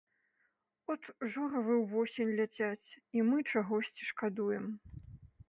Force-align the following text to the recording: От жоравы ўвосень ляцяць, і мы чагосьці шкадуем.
От 0.93 1.01
жоравы 1.35 1.75
ўвосень 1.83 2.33
ляцяць, 2.41 2.87
і 3.19 3.27
мы 3.29 3.37
чагосьці 3.51 4.11
шкадуем. 4.11 4.65